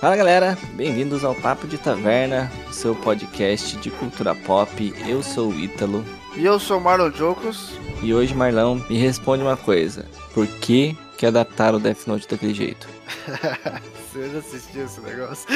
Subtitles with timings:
[0.00, 4.94] Fala galera, bem-vindos ao Papo de Taverna, seu podcast de cultura pop.
[5.06, 6.02] Eu sou o Ítalo.
[6.34, 7.78] E eu sou o Marlon Jocos.
[8.02, 12.54] E hoje, Marlão, me responde uma coisa: por que, que adaptaram o Death Note daquele
[12.54, 12.88] jeito?
[14.10, 15.46] Você já assistiu esse negócio?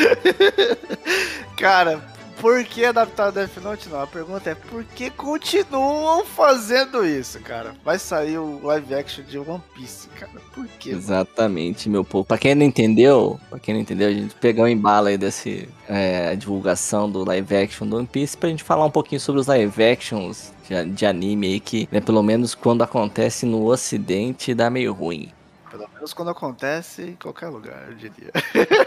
[1.57, 2.05] Cara,
[2.45, 3.89] por que adaptar Death Note?
[3.89, 7.75] Não, a pergunta é por que continuam fazendo isso, cara?
[7.83, 10.43] Vai sair o live action de One Piece, cara.
[10.55, 10.91] Por quê?
[10.91, 12.27] Exatamente, meu povo.
[12.27, 15.67] Pra quem não entendeu, pra quem não entendeu, a gente pegou um embalo aí desse
[15.89, 19.47] é, divulgação do live action do One Piece pra gente falar um pouquinho sobre os
[19.47, 24.69] live actions de, de anime aí que, né, pelo menos quando acontece no ocidente, dá
[24.69, 25.33] meio ruim.
[25.77, 28.31] Pelo menos quando acontece em qualquer lugar, eu diria.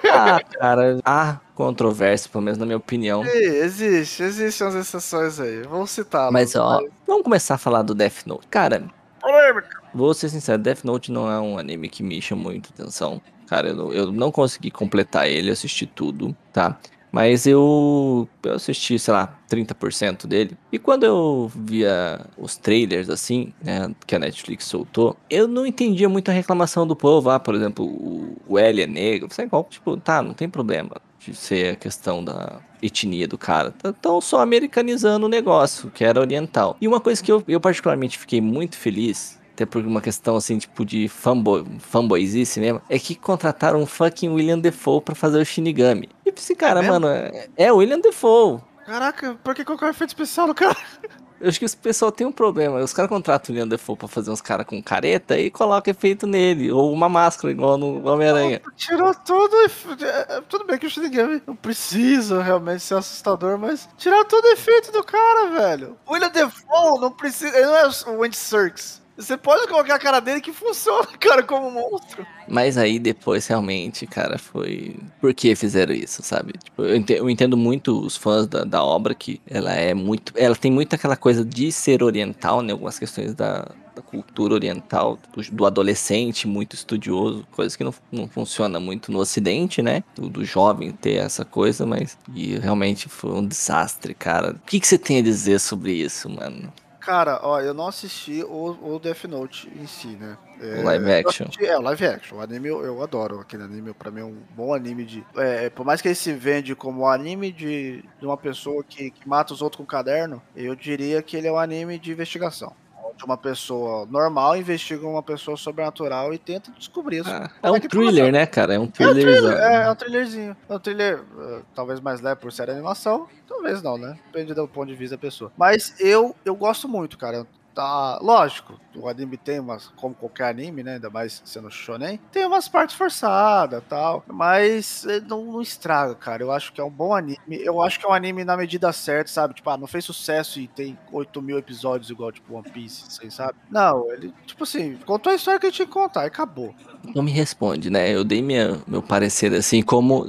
[0.09, 3.25] Ah, cara, há controvérsia, pelo menos na minha opinião.
[3.25, 5.63] Sim, existe, existem as exceções aí.
[5.63, 6.31] Vamos citar.
[6.31, 8.47] Mas, ó, vamos começar a falar do Death Note.
[8.47, 8.83] Cara,
[9.19, 9.81] Polêmica.
[9.93, 13.21] vou ser sincero, Death Note não é um anime que me chama muito atenção.
[13.47, 16.77] Cara, eu, não- eu não consegui completar ele, assisti tudo, tá?
[17.11, 20.57] Mas eu, eu assisti, sei lá, 30% dele.
[20.71, 26.09] E quando eu via os trailers, assim, né, que a Netflix soltou, eu não entendia
[26.09, 27.29] muito a reclamação do povo.
[27.29, 29.29] Ah, por exemplo, o, o L é negro.
[29.31, 33.73] Sei qual, tipo, tá, não tem problema de ser a questão da etnia do cara.
[33.83, 36.77] Estão só americanizando o negócio, que era oriental.
[36.79, 40.59] E uma coisa que eu, eu particularmente fiquei muito feliz até por uma questão assim,
[40.59, 45.45] tipo, de fanboy, fanboyzice mesmo, é que contrataram um fucking William Defoe pra fazer o
[45.45, 46.07] Shinigami.
[46.23, 48.59] E esse cara, É mano, é, é o William Defoe.
[48.85, 50.77] Caraca, por que colocar efeito especial no cara?
[51.39, 52.79] Eu acho que esse pessoal tem um problema.
[52.79, 56.25] Os caras contratam o William Defoe pra fazer uns caras com careta e colocam efeito
[56.25, 56.71] nele.
[56.71, 58.59] Ou uma máscara, igual no Homem-Aranha.
[58.75, 59.55] Tirou tudo.
[59.65, 64.45] efe- é, Tudo bem que o Shinigami não precisa realmente ser assustador, mas tirar todo
[64.45, 65.95] o efeito do cara, velho.
[66.07, 67.55] O William Defoe não precisa.
[67.55, 67.87] Ele não é
[68.17, 68.99] o Andy Serkis.
[69.17, 72.25] Você pode colocar a cara dele que funciona, cara, como um monstro.
[72.47, 74.95] Mas aí depois, realmente, cara, foi.
[75.19, 76.53] Por que fizeram isso, sabe?
[76.63, 80.31] Tipo, eu entendo muito os fãs da, da obra, que ela é muito.
[80.35, 82.73] Ela tem muito aquela coisa de ser oriental, né?
[82.73, 88.27] Algumas questões da, da cultura oriental, do, do adolescente muito estudioso, coisa que não, não
[88.27, 90.03] funciona muito no ocidente, né?
[90.15, 92.17] Do, do jovem ter essa coisa, mas.
[92.35, 94.51] E realmente foi um desastre, cara.
[94.51, 96.71] O que, que você tem a dizer sobre isso, mano?
[97.07, 100.37] Cara, ó, eu não assisti o, o Death Note em si, né?
[100.81, 101.45] O live action.
[101.45, 102.37] assisti- é, live action.
[102.37, 103.39] O anime eu, eu adoro.
[103.39, 105.25] Aquele anime, pra mim, é um bom anime de.
[105.37, 109.09] É, por mais que ele se vende como um anime de, de uma pessoa que,
[109.11, 112.73] que mata os outros com caderno, eu diria que ele é um anime de investigação.
[113.17, 117.29] Onde uma pessoa normal investiga uma pessoa sobrenatural e tenta descobrir isso.
[117.31, 118.31] Ah, é um que thriller, funciona?
[118.31, 118.75] né, cara?
[118.75, 119.23] É um É um thriller.
[119.23, 120.57] thriller, é, é um thrillerzinho.
[120.69, 124.19] É um thriller, eh, talvez mais leve por ser animação, talvez não, né?
[124.31, 125.51] Depende do ponto de vista da pessoa.
[125.57, 127.47] Mas eu, eu gosto muito, cara.
[127.77, 130.95] Tá, lógico, o anime tem umas, como qualquer anime, né?
[130.95, 136.41] Ainda mais sendo shonen, tem umas partes forçadas tal, mas eh, não, não estraga, cara.
[136.41, 137.37] Eu acho que é um bom anime.
[137.47, 139.53] Eu acho que é um anime na medida certa, sabe?
[139.53, 143.29] Tipo, ah, não fez sucesso e tem 8 mil episódios igual, tipo, One Piece, assim,
[143.29, 143.53] sabe?
[143.69, 146.73] Não, ele, tipo assim, contou a história que ele tinha que contar e acabou.
[147.13, 148.09] Não me responde, né?
[148.09, 150.25] Eu dei minha, meu parecer assim, como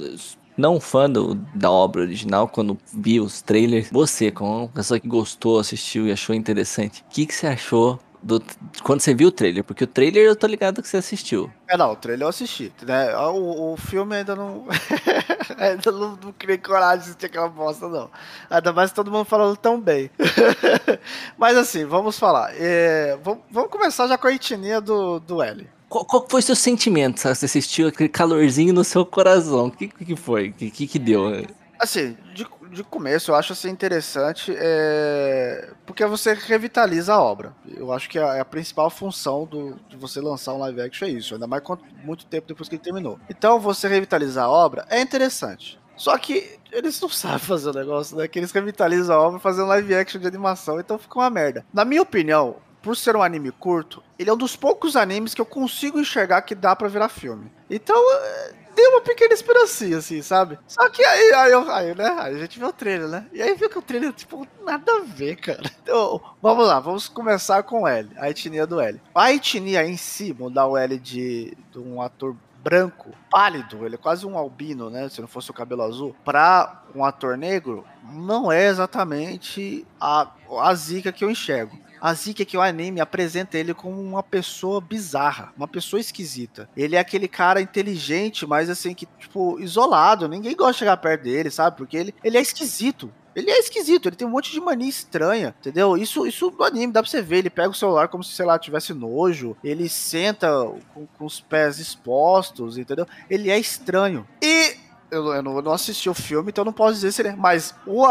[0.58, 3.88] não fã do- da obra original, quando vi os trailers.
[3.90, 7.98] Você, como uma pessoa que gostou, assistiu e achou interessante, o que, que você achou
[8.20, 8.42] do,
[8.82, 9.62] quando você viu o trailer?
[9.62, 11.48] Porque o trailer eu tô ligado que você assistiu.
[11.68, 13.16] É, não, o trailer eu assisti, né?
[13.16, 14.66] O, o filme ainda não.
[15.56, 18.10] ainda não, não criei coragem de assistir aquela bosta, não.
[18.50, 20.10] Ainda mais todo mundo falando tão bem.
[21.38, 22.52] Mas assim, vamos falar.
[22.56, 25.68] É, vamos, vamos começar já com a etnia do, do L.
[25.88, 27.20] Qual, qual foi o seu sentimento?
[27.20, 27.36] Sabe?
[27.36, 29.66] Você sentiu aquele calorzinho no seu coração?
[29.66, 30.50] O que, que foi?
[30.50, 31.46] O que, que, que deu?
[31.78, 37.54] Assim, de, de começo eu acho assim interessante, é, porque você revitaliza a obra.
[37.74, 41.10] Eu acho que a, a principal função do, de você lançar um live action é
[41.12, 43.18] isso, ainda mais quanto, muito tempo depois que ele terminou.
[43.30, 45.78] Então você revitalizar a obra é interessante.
[45.96, 48.28] Só que eles não sabem fazer o negócio, né?
[48.28, 51.66] Que eles revitalizam a obra fazendo live action de animação, então fica uma merda.
[51.72, 55.40] Na minha opinião, por ser um anime curto, ele é um dos poucos animes que
[55.40, 57.50] eu consigo enxergar que dá pra virar filme.
[57.68, 60.58] Então, é, deu uma pequena esperancinha, assim, sabe?
[60.66, 62.16] Só que aí, aí, eu- aí, né?
[62.18, 63.26] Aí a gente viu o trailer, né?
[63.32, 65.62] E aí viu que o trailer, tipo, nada a ver, cara.
[65.82, 69.00] Então, vamos lá, vamos começar com o L, a etnia do L.
[69.14, 73.98] A etnia em si, mudar o L de, de um ator branco, pálido, ele é
[73.98, 75.08] quase um albino, né?
[75.08, 80.28] Se não fosse o cabelo azul, pra um ator negro, não é exatamente a,
[80.60, 81.78] a zica que eu enxergo.
[82.00, 86.68] A zica é que o anime apresenta ele como uma pessoa bizarra, uma pessoa esquisita.
[86.76, 90.28] Ele é aquele cara inteligente, mas assim, que, tipo, isolado.
[90.28, 91.76] Ninguém gosta de chegar perto dele, sabe?
[91.76, 93.12] Porque ele, ele é esquisito.
[93.34, 95.96] Ele é esquisito, ele tem um monte de mania estranha, entendeu?
[95.96, 97.38] Isso, isso no anime dá pra você ver.
[97.38, 99.56] Ele pega o celular como se, sei lá, tivesse nojo.
[99.62, 100.48] Ele senta
[100.92, 103.06] com, com os pés expostos, entendeu?
[103.30, 104.26] Ele é estranho.
[104.42, 104.74] E
[105.10, 107.36] Eu, não, eu não assisti o filme, então não posso dizer se ele.
[107.36, 108.04] Mas o,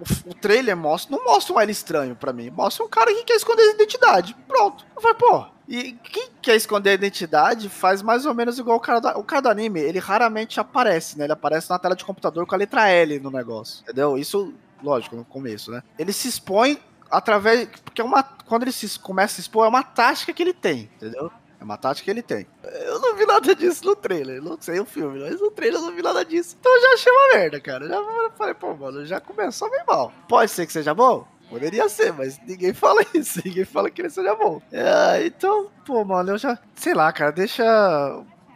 [0.00, 2.50] o, o trailer mostra, não mostra um ele estranho para mim.
[2.50, 4.36] Mostra um cara que quer esconder a identidade.
[4.46, 4.84] Pronto.
[5.00, 5.46] Vai, pô.
[5.68, 9.42] E quem quer esconder a identidade faz mais ou menos igual o cara, o cara
[9.42, 9.80] do anime.
[9.80, 11.24] Ele raramente aparece, né?
[11.24, 13.82] Ele aparece na tela de computador com a letra L no negócio.
[13.82, 14.16] Entendeu?
[14.16, 15.82] Isso, lógico, no começo, né?
[15.98, 16.78] Ele se expõe
[17.10, 17.68] através.
[17.84, 20.54] Porque é uma, quando ele se, começa a se expor, é uma tática que ele
[20.54, 21.30] tem, entendeu?
[21.60, 22.46] É uma tática que ele tem.
[22.62, 24.40] Eu não vi nada disso no trailer.
[24.40, 26.56] Não sei o filme, mas no trailer eu não vi nada disso.
[26.58, 27.88] Então eu já achei uma merda, cara.
[27.88, 30.12] Já falei, pô, mano, já começou bem mal.
[30.28, 31.26] Pode ser que seja bom?
[31.50, 33.40] Poderia ser, mas ninguém fala isso.
[33.44, 34.62] Ninguém fala que ele seja bom.
[34.70, 36.58] É, então, pô, mano, eu já.
[36.76, 37.64] Sei lá, cara, deixa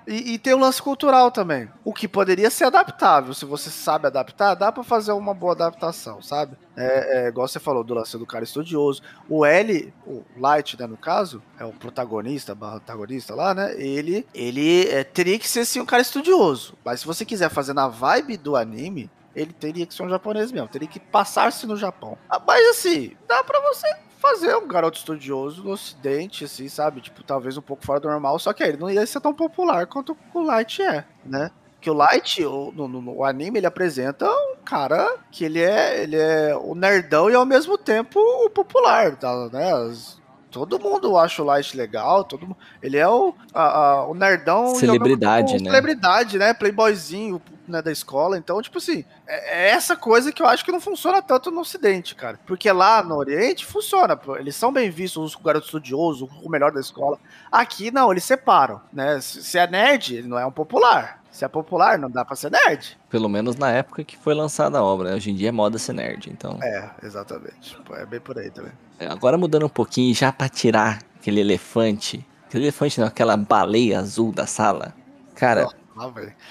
[0.07, 1.69] e, e, tem o lance cultural também.
[1.85, 3.33] O que poderia ser adaptável.
[3.35, 6.57] Se você sabe adaptar, dá para fazer uma boa adaptação, sabe?
[6.77, 9.03] É, é, igual você falou do lance do cara estudioso.
[9.29, 13.75] O L, o Light, né, no caso, é o protagonista, protagonista lá, né?
[13.77, 16.75] Ele, ele é, teria que ser sim um cara estudioso.
[16.85, 20.51] Mas se você quiser fazer na vibe do anime, ele teria que ser um japonês
[20.53, 20.69] mesmo.
[20.69, 22.19] Teria que passar-se no Japão.
[22.29, 23.87] Ah, mas assim, dá para você
[24.33, 27.01] fazer um garoto estudioso no ocidente, assim, sabe?
[27.01, 29.35] Tipo, talvez um pouco fora do normal, só que aí ele não ia ser tão
[29.35, 31.51] popular quanto o Light é, né?
[31.81, 36.17] Que o Light, o, no, no, anime, ele apresenta um cara que ele é, ele
[36.17, 39.73] é o nerdão e ao mesmo tempo o popular, tá, né?
[39.73, 40.21] As,
[40.51, 44.75] todo mundo acha o Light legal, todo mundo, ele é o, a, a, o nerdão
[44.77, 45.71] celebridade, né?
[45.71, 46.55] Celebridade, né?
[46.55, 48.37] Playboyzinho, né, da escola.
[48.37, 51.61] Então, tipo assim, é, é, essa coisa que eu acho que não funciona tanto no
[51.61, 52.39] Ocidente, cara.
[52.47, 54.19] Porque lá no Oriente funciona.
[54.39, 57.19] Eles são bem vistos, o garoto estudioso, o melhor da escola.
[57.51, 59.21] Aqui, não, eles separam, né?
[59.21, 61.23] Se é nerd, ele não é um popular.
[61.31, 62.99] Se é popular, não dá pra ser nerd.
[63.09, 65.11] Pelo menos na época que foi lançada a obra.
[65.11, 65.17] Né?
[65.17, 66.59] Hoje em dia é moda ser nerd, então.
[66.63, 67.79] É, exatamente.
[67.93, 68.73] É bem por aí também.
[68.99, 72.27] É, agora mudando um pouquinho, já pra tirar aquele elefante.
[72.47, 74.95] Aquele elefante não, aquela baleia azul da sala.
[75.35, 75.82] Cara, oh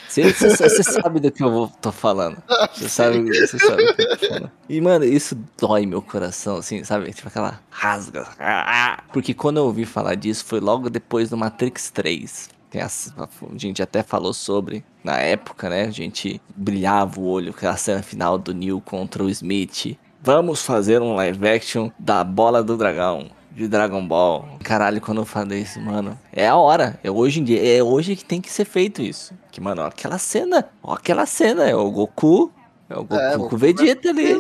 [0.08, 2.42] você sabe do que eu tô falando.
[2.74, 3.16] Você sabe,
[3.60, 4.52] sabe do que eu tô falando.
[4.70, 7.12] E, mano, isso dói meu coração, assim, sabe?
[7.12, 8.28] Tipo aquela rasga.
[9.12, 12.50] Porque quando eu ouvi falar disso, foi logo depois do Matrix 3.
[12.70, 15.84] Tem a, a gente até falou sobre na época, né?
[15.86, 19.98] A gente brilhava o olho com a cena final do Neil contra o Smith.
[20.22, 24.58] Vamos fazer um live action da bola do dragão de Dragon Ball.
[24.64, 27.00] Caralho, quando eu falei isso, mano, é a hora.
[27.04, 29.34] É hoje em dia, é hoje que tem que ser feito isso.
[29.52, 32.52] Que, mano, ó, aquela cena, ó, aquela cena, é o Goku.
[32.90, 34.32] É o Goku é, com o Vegeta ali.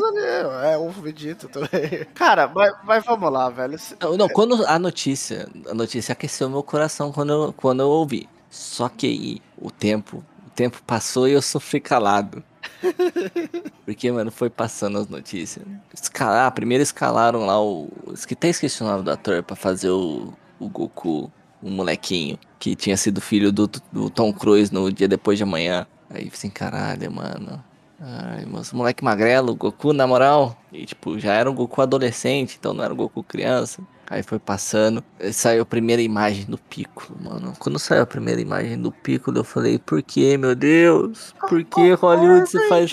[0.64, 2.06] É, o Vegeta também.
[2.16, 3.78] Cara, mas, mas vamos lá, velho.
[4.00, 8.28] Não, não, quando a notícia, a notícia aqueceu meu coração quando eu, quando eu ouvi.
[8.50, 12.44] Só que aí, o tempo, o tempo passou e eu sofri calado.
[13.86, 15.66] Porque, mano, foi passando as notícias.
[15.94, 17.90] Escalar, ah, primeiro escalaram lá o.
[18.32, 21.32] Até esqueci o nome do ator pra fazer o, o Goku,
[21.62, 25.86] o molequinho, que tinha sido filho do, do Tom Cruise no dia depois de amanhã.
[26.10, 27.64] Aí assim, caralho, mano.
[28.00, 30.58] Ai, mas moleque magrelo, Goku, na moral.
[30.74, 33.82] E tipo, já era um Goku adolescente, então não era um Goku criança.
[34.12, 37.54] Aí foi passando, saiu a primeira imagem do Piccolo, mano.
[37.58, 41.34] Quando saiu a primeira imagem do Piccolo, eu falei, por que, meu Deus?
[41.48, 42.92] Por que Hollywood você faz...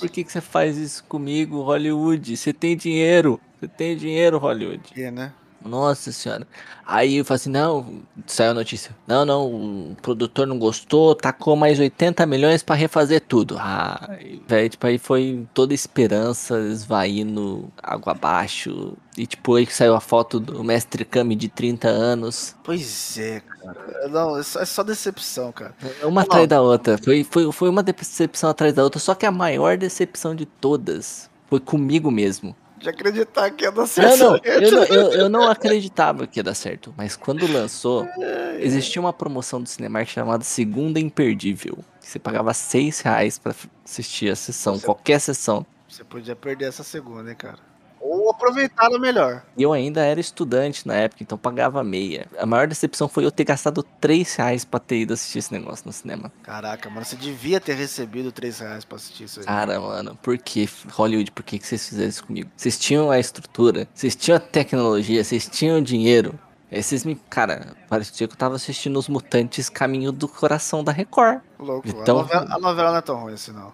[0.00, 2.36] Por que, que você faz isso comigo, Hollywood?
[2.36, 4.82] Você tem dinheiro, você tem dinheiro, Hollywood.
[4.96, 5.32] É, né?
[5.64, 6.46] Nossa senhora.
[6.86, 8.96] Aí eu falei assim, não, saiu a notícia.
[9.06, 9.46] Não, não,
[9.92, 13.56] o produtor não gostou, tacou mais 80 milhões para refazer tudo.
[13.58, 14.08] Ah,
[14.48, 18.96] velho, tipo, aí foi toda esperança esvaindo água abaixo.
[19.16, 22.56] E tipo, aí saiu a foto do mestre Kami de 30 anos.
[22.64, 24.08] Pois é, cara.
[24.08, 25.74] Não, é só, é só decepção, cara.
[26.00, 26.98] É uma atrás da outra.
[26.98, 28.98] Foi, foi, foi uma decepção atrás da outra.
[28.98, 33.86] Só que a maior decepção de todas foi comigo mesmo de acreditar que ia dar
[33.86, 34.18] certo.
[34.18, 38.06] Não, não, eu não, eu, eu não acreditava que ia dar certo, mas quando lançou,
[38.58, 41.78] existia uma promoção do Cinemark chamada Segunda Imperdível.
[42.00, 45.64] Você pagava seis reais pra assistir a sessão, você, qualquer sessão.
[45.88, 47.69] Você podia perder essa segunda, hein, cara.
[48.00, 49.42] Ou aproveitá-la melhor.
[49.58, 52.26] Eu ainda era estudante na época, então pagava meia.
[52.38, 55.86] A maior decepção foi eu ter gastado 3 reais pra ter ido assistir esse negócio
[55.86, 56.32] no cinema.
[56.42, 59.46] Caraca, mano, você devia ter recebido 3 reais pra assistir isso aí.
[59.46, 61.30] Cara, mano, por que Hollywood?
[61.30, 62.50] Por que, que vocês fizeram isso comigo?
[62.56, 66.38] Vocês tinham a estrutura, vocês tinham a tecnologia, vocês tinham o dinheiro.
[66.70, 67.16] Esses me.
[67.28, 71.40] Cara, parecia que eu tava assistindo os Mutantes Caminho do Coração da Record.
[71.58, 73.72] Louco, então, a, novela, a novela não é tão ruim assim, não.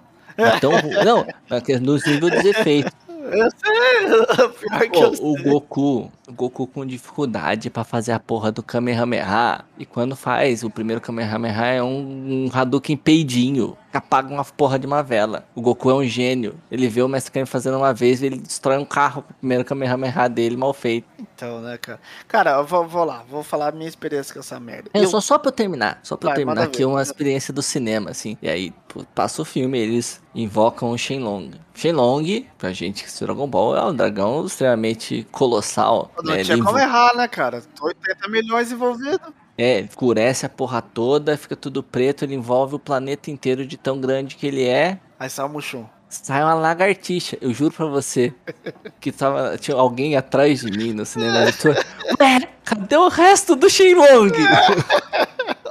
[0.57, 0.73] Então,
[1.05, 2.93] não, é nos níveis dos efeitos.
[3.33, 5.27] Eu sei, pior que Pô, eu sei.
[5.27, 9.65] O Goku com dificuldade para fazer a porra do Kamehameha.
[9.79, 13.77] E quando faz, o primeiro Kamehameha é um, um Hadouken peidinho.
[13.93, 15.47] apaga uma porra de uma vela.
[15.55, 16.55] O Goku é um gênio.
[16.71, 19.35] Ele vê o Mestre Kami fazendo uma vez e ele destrói um carro com o
[19.35, 21.07] primeiro Kamehameha dele mal feito.
[21.19, 22.01] Então, né, cara?
[22.27, 24.91] Cara, eu vou, vou lá, vou falar a minha experiência com essa merda.
[24.93, 27.03] Eu, só, só pra eu terminar, só pra eu Vai, terminar manda aqui ver, uma
[27.03, 28.37] experiência do cinema, assim.
[28.43, 31.51] E aí, pô, passa o filme, eles invocam o Shenlong.
[31.75, 36.11] Shenlong, pra gente que assistiu Dragon Ball, é um dragão extremamente colossal.
[36.23, 36.45] Não né?
[36.45, 37.63] tinha como errar, né, cara?
[37.81, 39.21] 80 milhões envolvidos.
[39.59, 44.01] É, escurece a porra toda, fica tudo preto, ele envolve o planeta inteiro de tão
[44.01, 44.99] grande que ele é.
[45.19, 45.87] Aí sai o Mushum.
[46.09, 48.33] Sai uma lagartixa, eu juro pra você.
[49.01, 51.47] Que tava, tinha alguém atrás de mim no cinema.
[52.21, 54.33] Ué, cadê o resto do Shenlong?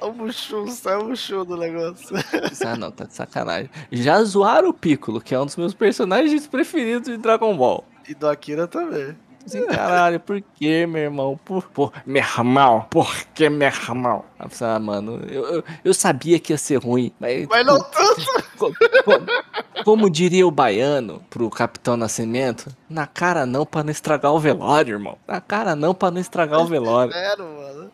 [0.01, 2.15] O Mushum, sai o Mushum do negócio.
[2.63, 3.71] ah, não, tá de sacanagem.
[3.91, 7.83] Já zoaram o Piccolo, que é um dos meus personagens preferidos de Dragon Ball.
[8.07, 9.17] E do Akira também.
[9.45, 11.39] Assim, caralho, por que, meu irmão?
[11.45, 14.25] Por, por, meu irmão, por que, meu irmão?
[14.61, 17.47] Ah, mano, eu, eu, eu sabia que ia ser ruim, mas.
[17.47, 18.21] Mas não tanto.
[18.57, 24.33] co- co- como diria o baiano pro Capitão Nascimento, na cara não pra não estragar
[24.33, 25.17] o velório, irmão.
[25.27, 27.13] Na cara não pra não estragar o velório.
[27.13, 27.91] Sério, mano.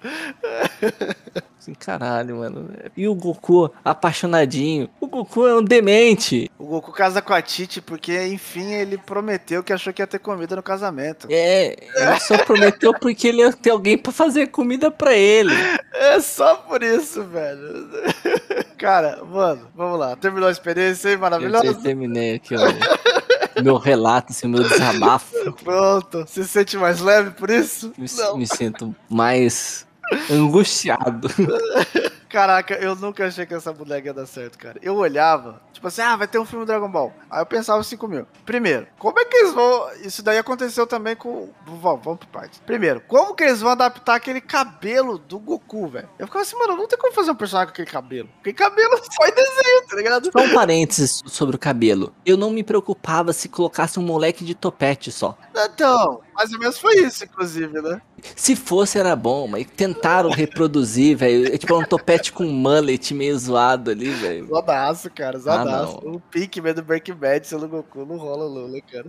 [1.61, 2.71] Assim, caralho, mano.
[2.97, 4.89] E o Goku, apaixonadinho.
[4.99, 6.49] O Goku é um demente.
[6.57, 10.17] O Goku casa com a Titi porque, enfim, ele prometeu que achou que ia ter
[10.17, 11.27] comida no casamento.
[11.29, 15.53] É, ele só prometeu porque ele ia ter alguém pra fazer comida pra ele.
[15.93, 17.87] É só por isso, velho.
[18.79, 20.15] Cara, mano, vamos lá.
[20.15, 21.75] Terminou a experiência aí, Eu maravilhosa?
[21.75, 23.61] terminei aqui, ó.
[23.61, 25.51] Meu relato, assim, meu desabafo.
[25.63, 26.25] Pronto.
[26.25, 27.93] Você se sente mais leve por isso?
[27.97, 28.37] Me, Não.
[28.37, 29.85] me sinto mais
[30.29, 31.27] angustiado.
[32.31, 34.79] Caraca, eu nunca achei que essa boneca ia dar certo, cara.
[34.81, 37.13] Eu olhava, tipo assim, ah, vai ter um filme Dragon Ball.
[37.29, 38.25] Aí eu pensava assim comigo.
[38.45, 39.89] Primeiro, como é que eles vão.
[40.01, 41.49] Isso daí aconteceu também com.
[41.65, 42.61] Vamos, vamos por partes.
[42.65, 46.07] Primeiro, como que eles vão adaptar aquele cabelo do Goku, velho?
[46.17, 48.29] Eu ficava assim, mano, não tem como fazer um personagem com aquele cabelo.
[48.35, 50.31] Porque cabelo só em desenho, tá ligado?
[50.31, 52.15] Só um parênteses sobre o cabelo.
[52.25, 55.37] Eu não me preocupava se colocasse um moleque de topete só.
[55.53, 58.01] Então, mais ou menos foi isso, inclusive, né?
[58.35, 61.53] Se fosse, era bom, mas tentaram reproduzir, velho.
[61.53, 64.47] É Tipo, um topete com um mullet meio zoado ali, velho.
[64.47, 66.01] Zodaço, cara, zodaço.
[66.03, 69.05] Ah, o Pikmin do Breaking Bad sendo Goku não rola né, cara?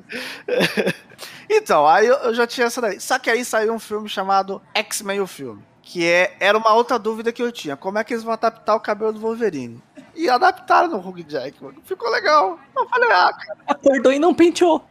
[1.48, 3.00] então, aí eu, já tinha essa daí.
[3.00, 5.62] Só que aí saiu um filme chamado X-Men o filme.
[5.80, 7.76] Que é, era uma outra dúvida que eu tinha.
[7.76, 9.82] Como é que eles vão adaptar o cabelo do Wolverine?
[10.14, 11.72] E adaptaram no Hugh Jackman.
[11.84, 12.58] Ficou legal.
[12.76, 13.58] Eu falei, ah, cara.
[13.66, 14.84] Acordou e não penteou.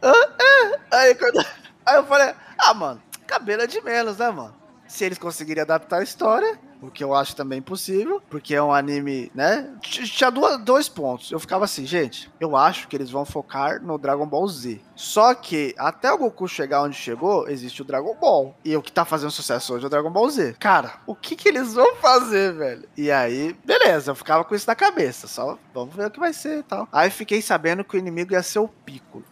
[0.90, 4.54] Aí, quando- aí eu falei, ah, mano, cabelo é de menos, né, mano?
[4.86, 8.72] Se eles conseguirem adaptar a história, o que eu acho também possível, porque é um
[8.72, 9.70] anime, né?
[9.80, 11.30] Tinha dois pontos.
[11.30, 14.80] Eu ficava assim, gente, eu acho que eles vão focar no Dragon Ball Z.
[14.94, 18.54] Só que até o Goku chegar onde chegou, existe o Dragon Ball.
[18.64, 20.56] E o que tá fazendo sucesso hoje é o Dragon Ball Z.
[20.58, 22.88] Cara, o que que eles vão fazer, velho?
[22.96, 25.26] E aí, beleza, eu ficava com isso na cabeça.
[25.26, 26.88] Só vamos ver o que vai ser e tal.
[26.92, 29.24] Aí fiquei sabendo que o inimigo ia ser o Piccolo.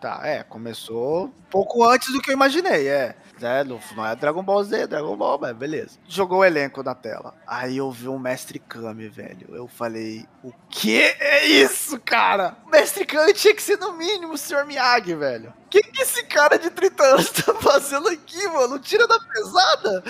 [0.00, 3.16] Tá, é, começou um pouco antes do que eu imaginei, é.
[3.42, 5.98] É, não, não é Dragon Ball Z, é Dragon Ball, mas beleza.
[6.08, 7.34] Jogou o elenco na tela.
[7.44, 9.48] Aí eu vi um Mestre Kami, velho.
[9.52, 12.56] Eu falei, o que é isso, cara?
[12.64, 14.64] O Mestre Kami tinha que ser no mínimo o Sr.
[14.66, 15.52] Miyagi, velho.
[15.66, 18.78] O que, que esse cara de 30 anos tá fazendo aqui, mano?
[18.78, 20.04] Tira da pesada.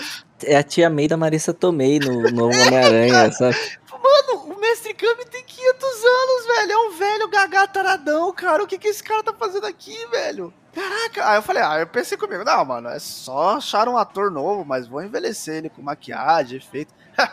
[0.44, 3.56] É a tia May da Marissa Tomei no, no Homem-Aranha, sabe?
[3.90, 6.72] Mano, o Mestre Kami tem 500 anos, velho.
[6.72, 8.64] É um velho gagá taradão, cara.
[8.64, 10.52] O que, que esse cara tá fazendo aqui, velho?
[10.74, 11.30] Caraca.
[11.30, 14.64] Aí eu falei, ah, eu pensei comigo, não, mano, é só achar um ator novo,
[14.64, 16.92] mas vou envelhecer ele com maquiagem, efeito.
[17.16, 17.30] Aí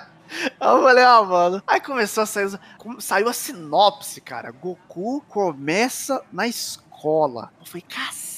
[0.59, 1.63] eu falei, ah, mano.
[1.65, 2.59] Aí começou a sair.
[2.99, 4.51] Saiu a sinopse, cara.
[4.51, 7.51] Goku começa na escola.
[7.59, 8.34] Eu falei, cacete.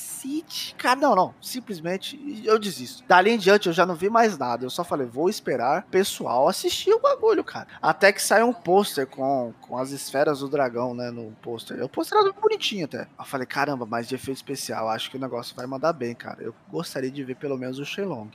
[0.78, 1.34] Cara, não, não.
[1.42, 3.04] Simplesmente eu desisto.
[3.08, 4.66] Dali em diante eu já não vi mais nada.
[4.66, 7.68] Eu só falei, vou esperar o pessoal assistir o bagulho, cara.
[7.82, 11.10] Até que saiu um pôster com, com as esferas do dragão, né?
[11.12, 11.82] No pôster.
[11.84, 13.08] O pôster era bonitinho até.
[13.18, 14.90] Eu falei, caramba, mas de efeito especial.
[14.90, 16.42] Acho que o negócio vai mandar bem, cara.
[16.42, 18.30] Eu gostaria de ver pelo menos o Shenlong.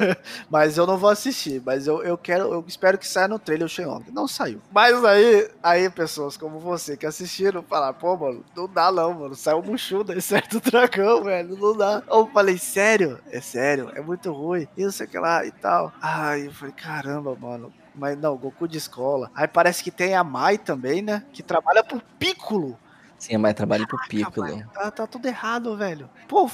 [0.50, 1.62] mas eu não vou assistir.
[1.64, 4.04] Mas eu, eu quero, eu espero que saia no trailer o Shenlong.
[4.12, 4.60] Não saiu.
[4.72, 9.34] Mas aí, aí, pessoas como você que assistiram, falaram, pô, mano, não dá não, mano.
[9.34, 11.33] Saiu um Mushu daí certo dragão, velho.
[11.42, 12.02] Não dá.
[12.08, 13.18] Eu falei, sério?
[13.30, 13.90] É sério?
[13.94, 14.68] É muito ruim.
[14.76, 15.92] E não sei o que lá e tal.
[16.00, 17.72] Ai, eu falei, caramba, mano.
[17.94, 19.30] Mas não, Goku de escola.
[19.34, 21.24] Aí parece que tem a Mai também, né?
[21.32, 22.78] Que trabalha pro Piccolo.
[23.26, 24.46] Sim, mas trabalho pro Piccolo.
[24.46, 26.08] velho, Tá, tá tudo errado, velho.
[26.28, 26.50] Pô,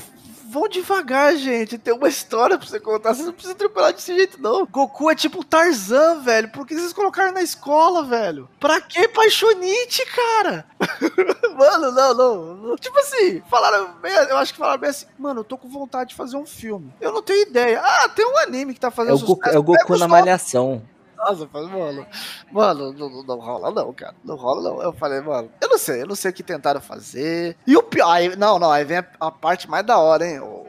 [0.48, 1.78] vão devagar, gente.
[1.78, 3.14] Tem uma história pra você contar.
[3.14, 4.66] Vocês não precisam atropelar desse jeito, não.
[4.66, 6.50] Goku é tipo Tarzan, velho.
[6.50, 8.48] Por que vocês colocaram na escola, velho?
[8.58, 10.64] Pra que paixonite, cara?
[11.56, 12.76] mano, não, não.
[12.76, 16.10] Tipo assim, falaram bem, eu acho que falaram bem assim, mano, eu tô com vontade
[16.10, 16.92] de fazer um filme.
[17.00, 17.80] Eu não tenho ideia.
[17.82, 19.56] Ah, tem um anime que tá É fazendo o Goku, sucesso.
[19.56, 20.82] é o Goku na malhação.
[21.20, 22.06] Nossa, mano,
[22.50, 24.14] mano, não, não, não, rola não, cara.
[24.24, 24.82] Não rola não.
[24.82, 27.56] Eu falei, mano, eu não sei, eu não sei o que tentaram fazer.
[27.66, 30.40] E o pior, aí, não, não, aí vem a, a parte mais da hora, hein?
[30.40, 30.66] O,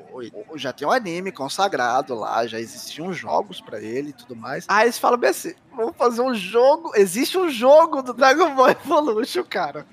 [0.49, 4.65] o, já tem um anime consagrado lá, já existiam jogos para ele e tudo mais.
[4.67, 6.91] Aí eles falam bem assim: vamos fazer um jogo.
[6.95, 9.85] Existe um jogo do Dragon Ball Evolution, cara.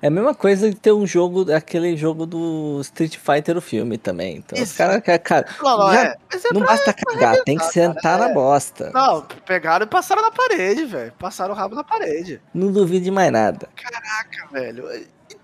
[0.00, 3.98] É a mesma coisa de ter um jogo, aquele jogo do Street Fighter, o filme
[3.98, 4.36] também.
[4.36, 4.72] Então, Isso.
[4.72, 6.16] os caras, cara, não, não, é.
[6.32, 8.34] é não basta cagar, tem que sentar cara, na é.
[8.34, 8.90] bosta.
[8.94, 11.12] Não, pegaram e passaram na parede, velho.
[11.18, 12.40] Passaram o rabo na parede.
[12.54, 13.68] Não duvido de mais nada.
[13.74, 14.88] Caraca, velho.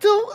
[0.05, 0.29] Então,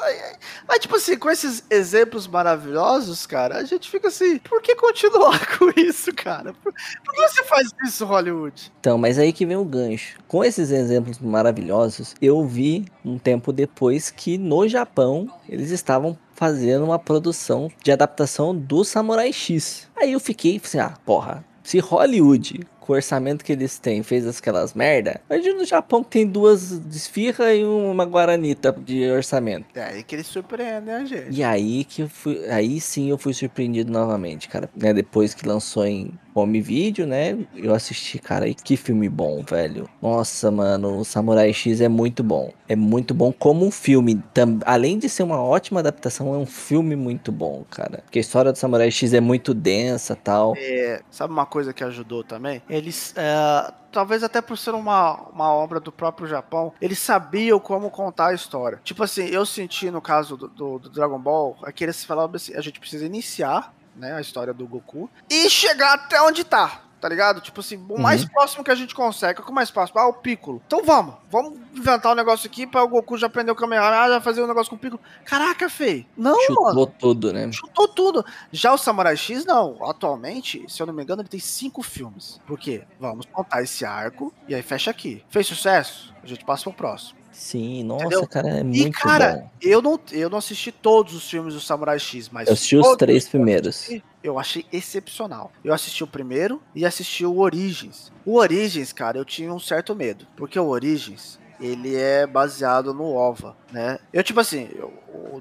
[0.67, 5.45] mas tipo assim, com esses exemplos maravilhosos, cara, a gente fica assim, por que continuar
[5.59, 6.55] com isso, cara?
[6.55, 8.71] Por, por que você faz isso, Hollywood?
[8.79, 10.17] Então, mas aí que vem o gancho.
[10.27, 16.85] Com esses exemplos maravilhosos, eu vi um tempo depois que no Japão eles estavam fazendo
[16.85, 19.87] uma produção de adaptação do Samurai X.
[19.95, 24.25] Aí eu fiquei assim, ah, porra, se Hollywood com o orçamento que eles têm, fez
[24.25, 25.21] aquelas merda.
[25.29, 29.67] Imagina no Japão que tem duas desfirra e uma guaranita de orçamento.
[29.75, 31.29] É aí que eles surpreendem a gente.
[31.29, 34.67] E aí que eu fui, aí sim eu fui surpreendido novamente, cara.
[34.75, 37.37] Né, depois que lançou em home video, né?
[37.55, 39.89] Eu assisti, cara, e que filme bom, velho.
[40.01, 42.51] Nossa, mano, o Samurai X é muito bom.
[42.67, 44.21] É muito bom como um filme.
[44.33, 48.01] Tam, além de ser uma ótima adaptação, é um filme muito bom, cara.
[48.03, 50.53] Porque a história do Samurai X é muito densa tal.
[50.57, 52.61] É, sabe uma coisa que ajudou também?
[52.79, 53.13] Eles.
[53.15, 58.27] É, talvez até por ser uma, uma obra do próprio Japão, eles sabiam como contar
[58.27, 58.79] a história.
[58.83, 62.35] Tipo assim, eu senti no caso do, do, do Dragon Ball, é que eles falavam
[62.35, 66.81] assim, a gente precisa iniciar né, a história do Goku, e chegar até onde tá,
[66.99, 67.41] tá ligado?
[67.41, 68.29] Tipo assim, o mais uhum.
[68.29, 69.39] próximo que a gente consegue.
[69.39, 69.99] O que é mais próximo?
[69.99, 70.61] Ah, o Piccolo.
[70.65, 74.21] Então vamos, vamos inventar um negócio aqui pra o Goku já aprender o Kamehameha, já
[74.21, 75.01] fazer um negócio com o Piccolo.
[75.25, 76.05] Caraca, feio.
[76.17, 76.87] Não, Chutou mano.
[76.99, 77.51] tudo, né?
[77.51, 78.25] Chutou tudo.
[78.51, 79.77] Já o Samurai X, não.
[79.89, 82.39] Atualmente, se eu não me engano, ele tem cinco filmes.
[82.45, 82.83] Por quê?
[82.99, 85.23] Vamos contar esse arco e aí fecha aqui.
[85.29, 86.13] Fez sucesso?
[86.21, 87.18] A gente passa pro próximo.
[87.31, 88.27] Sim, nossa, Entendeu?
[88.27, 89.49] cara, é muito e, cara, bom.
[89.61, 92.47] Eu não, eu não assisti todos os filmes do Samurai X, mas.
[92.47, 93.89] Eu assisti os três primeiros.
[94.23, 95.51] Eu achei excepcional.
[95.63, 98.11] Eu assisti o primeiro e assisti o Origins.
[98.25, 100.27] O Origins, cara, eu tinha um certo medo.
[100.35, 103.99] Porque o Origins, ele é baseado no OVA, né?
[104.11, 104.91] Eu, tipo assim, eu,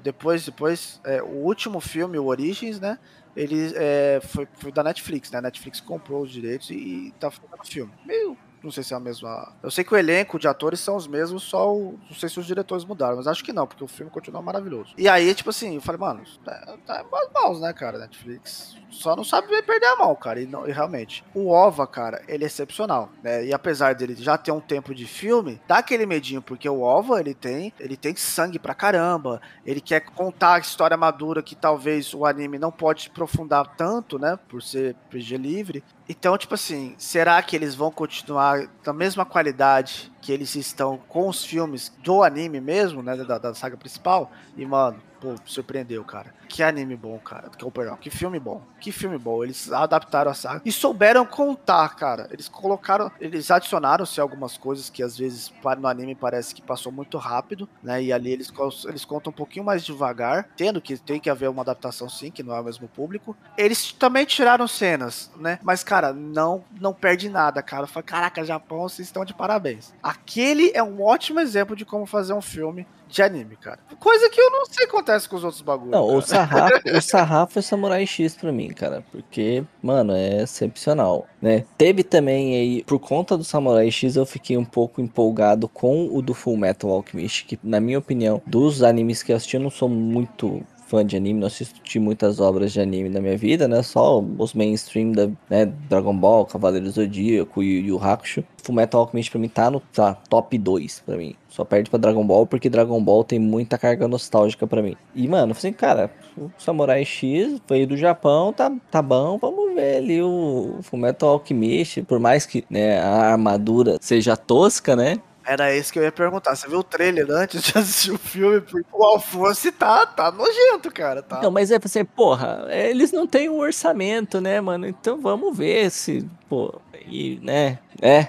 [0.01, 2.97] depois, depois, é, o último filme, o Origins, né?
[3.35, 5.39] Ele é, foi, foi da Netflix, né?
[5.39, 7.91] A Netflix comprou os direitos e, e tá fazendo o filme.
[8.05, 9.53] Meio não sei se é a mesma.
[9.63, 11.99] Eu sei que o elenco de atores são os mesmos, só o...
[12.09, 14.93] não sei se os diretores mudaram, mas acho que não, porque o filme continua maravilhoso.
[14.97, 17.97] E aí, tipo assim, eu falei, mano, tá, tá mais mãos, né, cara?
[17.97, 20.41] Netflix só não sabe perder a mão, cara.
[20.41, 23.45] E, não, e, realmente, o OVA, cara, ele é excepcional, né?
[23.45, 27.19] E apesar dele já ter um tempo de filme, dá aquele medinho, porque o OVA,
[27.19, 29.41] ele tem, ele tem sangue pra caramba.
[29.65, 34.37] Ele quer contar a história madura que talvez o anime não pode aprofundar tanto, né?
[34.49, 35.83] Por ser PG livre.
[36.11, 41.29] Então, tipo assim, será que eles vão continuar da mesma qualidade que eles estão com
[41.29, 43.15] os filmes do anime mesmo, né?
[43.15, 44.31] Da, da saga principal?
[44.57, 46.33] E, mano, pô, surpreendeu, cara.
[46.47, 47.49] Que anime bom, cara.
[47.49, 48.61] Que, perdão, que filme bom.
[48.79, 49.43] Que filme bom.
[49.43, 52.27] Eles adaptaram a saga e souberam contar, cara.
[52.31, 57.17] Eles colocaram, eles adicionaram-se algumas coisas que às vezes no anime parece que passou muito
[57.17, 58.01] rápido, né?
[58.01, 58.51] E ali eles,
[58.87, 62.43] eles contam um pouquinho mais devagar, tendo que tem que haver uma adaptação sim, que
[62.43, 63.35] não é o mesmo público.
[63.57, 65.59] Eles também tiraram cenas, né?
[65.61, 67.87] Mas, cara, não não perde nada, cara.
[67.87, 69.93] Fala, caraca, Japão, vocês estão de parabéns.
[70.01, 73.79] Aquele é um ótimo exemplo de como fazer um filme de anime, cara.
[73.99, 75.91] Coisa que eu não sei acontece com os outros bagulhos.
[75.91, 76.15] Não, cara.
[76.17, 79.03] o sarrafo, o sarrafo é Samurai X pra mim, cara.
[79.11, 81.65] Porque, mano, é excepcional, né?
[81.77, 86.21] Teve também aí, por conta do Samurai X, eu fiquei um pouco empolgado com o
[86.21, 89.71] do Full Metal Alchemist, que, na minha opinião, dos animes que eu assisti, eu não
[89.71, 93.83] sou muito fã de anime, não assisti muitas obras de anime na minha vida, né?
[93.83, 95.71] Só os mainstream da né?
[95.87, 98.43] Dragon Ball, Cavaleiros do Zodíaco e Yu Hakusho.
[98.63, 101.35] Fullmetal Alchemist pra mim tá no tá, top 2 pra mim.
[101.49, 104.95] Só perde pra Dragon Ball porque Dragon Ball tem muita carga nostálgica pra mim.
[105.15, 109.97] E, mano, assim, cara, o Samurai X veio do Japão, tá, tá bom, vamos ver
[109.97, 112.03] ali o Fullmetal Alchemist.
[112.03, 115.17] Por mais que né, a armadura seja tosca, né?
[115.49, 116.55] Era isso que eu ia perguntar.
[116.55, 118.61] Você viu o trailer antes de assistir o filme?
[118.93, 121.23] O Alfonso tá, tá nojento, cara.
[121.23, 121.41] Tá.
[121.41, 124.85] Não, mas é assim, porra, eles não têm um orçamento, né, mano?
[124.85, 128.27] Então vamos ver se, pô, e, né, é,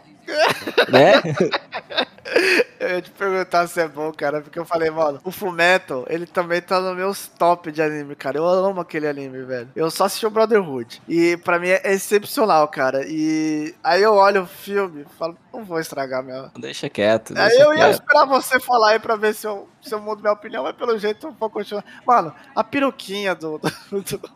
[0.89, 1.23] né?
[2.79, 6.27] Eu ia te perguntar se é bom, cara, porque eu falei, mano, o Fumeto, ele
[6.27, 8.39] também tá no meus top de anime, cara.
[8.39, 9.69] Eu amo aquele anime, velho.
[9.75, 11.03] Eu só assisti o Brotherhood.
[11.09, 13.05] E pra mim é excepcional, cara.
[13.07, 16.51] E aí eu olho o filme e falo, não vou estragar minha.
[16.57, 17.35] Deixa quieto.
[17.35, 20.23] Deixa aí eu ia esperar você falar aí pra ver se eu, se eu mudo
[20.23, 21.85] minha opinião, mas pelo jeito eu vou continuar.
[22.07, 23.59] Mano, a peruquinha do.
[23.59, 24.21] do, do...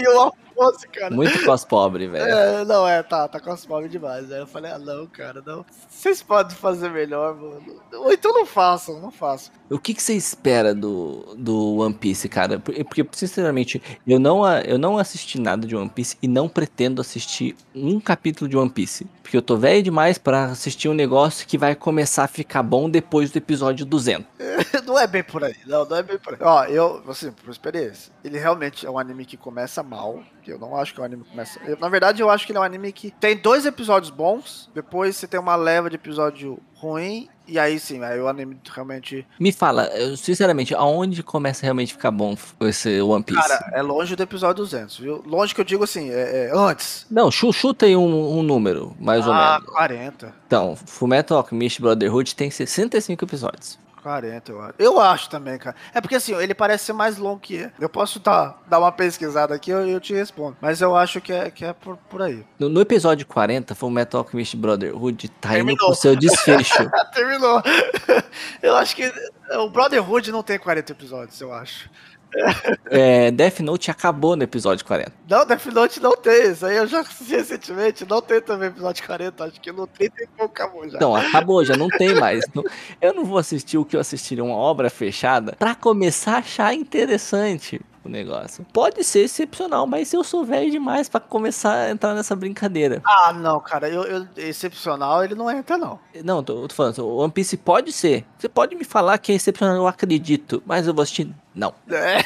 [0.00, 1.14] e o fosse, cara.
[1.14, 2.24] Muito cos pobre, velho.
[2.24, 4.30] É, não, é, tá, tá cos pobre demais.
[4.32, 5.64] Aí eu falei, ah, não, cara, não.
[5.88, 7.80] Vocês podem fazer melhor, mano.
[7.94, 9.52] Ou então não façam, não façam.
[9.70, 12.58] O que, que você espera do, do One Piece, cara?
[12.58, 17.00] Porque, porque, sinceramente, eu não, eu não assisti nada de One Piece e não pretendo
[17.00, 19.06] assistir um capítulo de One Piece.
[19.22, 22.88] Porque eu tô velho demais para assistir um negócio que vai começar a ficar bom
[22.88, 24.26] depois do episódio 200.
[24.86, 26.40] não é bem por aí, não, não é bem por aí.
[26.40, 30.22] Ó, eu, assim, por experiência, ele realmente é um anime que começa mal.
[30.50, 31.60] Eu não acho que é um anime que começa.
[31.64, 34.70] Eu, na verdade, eu acho que ele é um anime que tem dois episódios bons,
[34.74, 39.26] depois você tem uma leva de episódio ruim e aí sim, aí o anime realmente.
[39.40, 43.40] Me fala, sinceramente, aonde começa a realmente ficar bom esse One Piece?
[43.40, 45.22] Cara, é longe do episódio 200, viu?
[45.26, 47.06] Longe que eu digo assim, é, é antes.
[47.10, 49.68] Não, chuta aí um, um número, mais ah, ou menos.
[49.68, 50.34] Ah, 40.
[50.46, 53.78] Então, Fullmetal Alchemist Brotherhood tem 65 episódios.
[54.08, 54.74] 40, eu acho.
[54.78, 55.76] Eu acho também, cara.
[55.92, 57.72] É porque assim, ele parece ser mais longo que é.
[57.78, 60.56] Eu posso tá, dar uma pesquisada aqui e eu, eu, te respondo.
[60.62, 62.42] Mas eu acho que é, que é por, por aí.
[62.58, 65.74] No, no episódio 40, foi o Metal Alchemist Brotherhood tá Terminou.
[65.74, 66.90] indo pro seu desfecho.
[67.12, 67.62] Terminou.
[68.62, 69.12] Eu acho que
[69.50, 71.90] o Brotherhood não tem 40 episódios, eu acho.
[72.90, 75.12] É, Death Note acabou no episódio 40.
[75.28, 76.50] Não, Death Note não tem.
[76.50, 78.06] Isso aí eu já assisti recentemente.
[78.08, 79.44] Não tem também episódio 40.
[79.44, 80.98] Acho que não tem, tem acabou já.
[80.98, 82.44] Não, acabou, já não tem mais.
[83.00, 86.74] eu não vou assistir o que eu assistiria uma obra fechada pra começar a achar
[86.74, 88.66] interessante o negócio.
[88.72, 93.02] Pode ser excepcional, mas eu sou velho demais para começar a entrar nessa brincadeira.
[93.04, 95.98] Ah, não, cara, eu, eu, excepcional ele não entra, não.
[96.24, 98.24] Não, tô, tô falando, o One Piece pode ser.
[98.38, 101.74] Você pode me falar que é excepcional, eu acredito, mas eu vou assistir não.
[101.88, 102.18] É,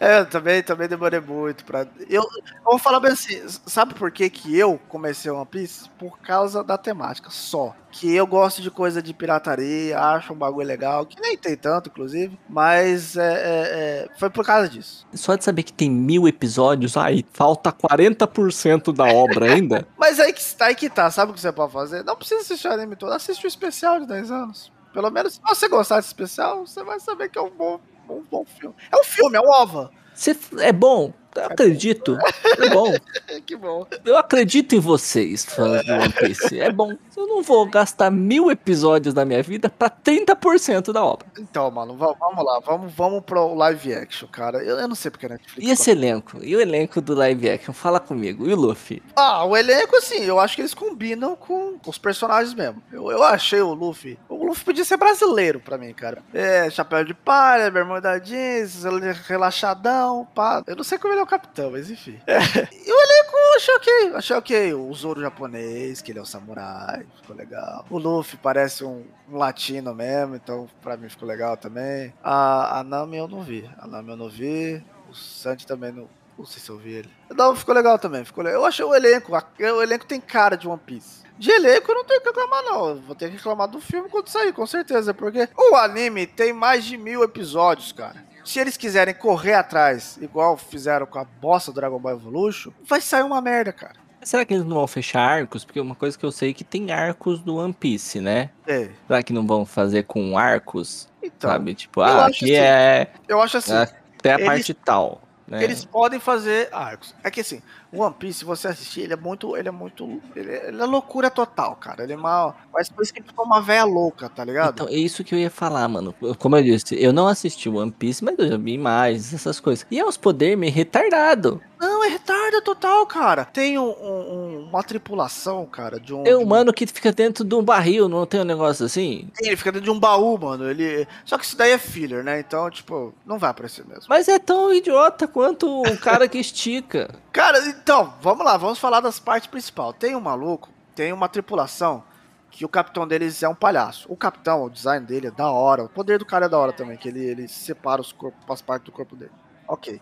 [0.00, 1.86] é, eu também, também demorei muito pra.
[2.08, 5.88] Eu, eu vou falar bem assim, sabe por que, que eu comecei One Piece?
[5.98, 7.74] Por causa da temática, só.
[7.90, 11.88] Que eu gosto de coisa de pirataria, acho um bagulho legal, que nem tem tanto,
[11.88, 15.06] inclusive, mas é, é, é foi por causa disso.
[15.14, 19.86] Só de saber que tem mil episódios, aí falta 40% da obra ainda.
[19.98, 22.04] mas aí que, aí que tá, sabe o que você pode fazer?
[22.04, 24.72] Não precisa assistir o anime todo, assiste o especial de 10 anos.
[24.92, 27.80] Pelo menos se você gostar desse especial, você vai saber que é um bom
[28.14, 28.74] um bom filme.
[28.90, 29.90] É um filme, é um OVA.
[30.14, 32.18] Você, é bom, eu acredito.
[32.58, 32.94] É bom.
[33.46, 33.86] que bom.
[34.04, 36.60] Eu acredito em vocês, fãs de One Piece.
[36.60, 36.96] É bom.
[37.16, 41.26] Eu não vou gastar mil episódios da minha vida pra 30% da obra.
[41.38, 42.60] Então, mano, vamos lá.
[42.64, 44.62] Vamos, vamos pro live action, cara.
[44.62, 45.68] Eu, eu não sei porque a Netflix.
[45.68, 46.38] E esse elenco?
[46.42, 47.72] E o elenco do live action?
[47.72, 48.48] Fala comigo.
[48.48, 49.02] E o Luffy?
[49.16, 52.82] Ah, o elenco, assim, eu acho que eles combinam com os personagens mesmo.
[52.92, 54.18] Eu, eu achei o Luffy.
[54.28, 56.22] O Luffy podia ser brasileiro pra mim, cara.
[56.32, 58.84] É, chapéu de palha, bermuda jeans,
[59.26, 60.62] relaxadão, pá.
[60.66, 62.20] Eu não sei como ele é o capitão, mas enfim.
[62.26, 62.38] É.
[62.38, 64.74] E o elenco eu achei ok, achei ok.
[64.74, 67.84] O Zoro japonês, que ele é o samurai, ficou legal.
[67.90, 72.12] O Luffy parece um, um latino mesmo, então pra mim ficou legal também.
[72.22, 74.82] A, a Nami eu não vi, a Nami eu não vi.
[75.08, 77.10] O Sanji também não, não sei se eu vi ele.
[77.34, 78.60] Não, ficou legal também, ficou legal.
[78.60, 81.26] Eu achei o elenco, a, o elenco tem cara de One Piece.
[81.38, 82.96] De elenco eu não tenho que reclamar, não.
[82.96, 85.14] Vou ter que reclamar do filme quando sair, com certeza.
[85.14, 88.26] Porque o anime tem mais de mil episódios, cara.
[88.48, 92.98] Se eles quiserem correr atrás, igual fizeram com a bosta do Dragon Ball Evolution, vai
[92.98, 93.96] sair uma merda, cara.
[94.22, 95.66] Será que eles não vão fechar arcos?
[95.66, 98.48] Porque uma coisa que eu sei é que tem arcos do One Piece, né?
[98.66, 98.88] É.
[99.06, 101.10] Será que não vão fazer com arcos?
[101.22, 101.74] Então, sabe?
[101.74, 103.10] Tipo, ah, aqui assim, é.
[103.28, 103.74] Eu acho assim.
[103.74, 105.20] Até a eles, parte tal.
[105.46, 105.62] Né?
[105.62, 107.14] Eles podem fazer arcos.
[107.22, 107.60] É que assim,
[107.92, 109.56] One Piece, se você assistir, ele é muito.
[109.56, 110.20] Ele é muito.
[110.36, 112.02] Ele é, ele é loucura total, cara.
[112.04, 112.56] Ele é mal.
[112.72, 114.74] Mas por isso que ele ficou uma véia louca, tá ligado?
[114.74, 116.14] Então, é isso que eu ia falar, mano.
[116.38, 119.86] Como eu disse, eu não assisti One Piece, mas eu já vi imagens, essas coisas.
[119.90, 121.60] E é uns poderes meio retardado.
[121.80, 123.44] Não, é retardo total, cara.
[123.44, 126.26] Tem um, um, uma tripulação, cara, de um.
[126.26, 129.28] É um mano que fica dentro de um barril, não tem um negócio assim?
[129.40, 130.68] Ele fica dentro de um baú, mano.
[130.68, 131.06] Ele.
[131.24, 132.40] Só que isso daí é filler, né?
[132.40, 134.04] Então, tipo, não vai aparecer mesmo.
[134.08, 137.10] Mas é tão idiota quanto o cara que estica.
[137.32, 139.94] cara, então, vamos lá, vamos falar das partes principais.
[139.98, 142.02] Tem um maluco, tem uma tripulação
[142.50, 144.06] que o capitão deles é um palhaço.
[144.10, 145.84] O capitão, o design dele é da hora.
[145.84, 148.62] O poder do cara é da hora também, que ele, ele separa os corpos, as
[148.62, 149.32] partes do corpo dele.
[149.66, 150.00] Ok.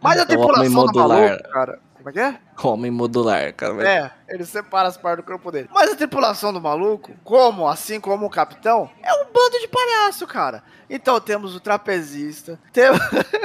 [0.00, 1.18] Mas a tripulação modular.
[1.18, 1.80] Maluco, cara.
[2.06, 2.38] Como é que é?
[2.62, 3.88] Homem modular, cara.
[3.88, 5.68] É, ele separa as partes do corpo dele.
[5.72, 10.24] Mas a tripulação do maluco, como, assim como o capitão, é um bando de palhaço,
[10.24, 10.62] cara.
[10.88, 13.00] Então temos o trapezista, temos,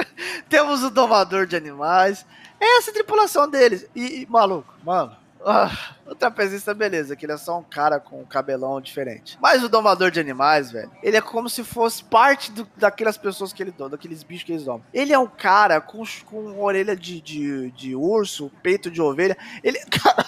[0.48, 2.24] temos o domador de animais.
[2.60, 3.84] É essa a tripulação deles.
[3.96, 8.20] E, e maluco, mano, ah, o trapezista, beleza, que ele é só um cara com
[8.20, 9.38] um cabelão diferente.
[9.40, 13.52] Mas o domador de animais, velho, ele é como se fosse parte do, daquelas pessoas
[13.52, 14.84] que ele doma, daqueles bichos que eles domam.
[14.92, 19.36] Ele é um cara com, com orelha de, de, de urso, peito de ovelha.
[19.62, 19.78] Ele.
[19.90, 20.26] Cara.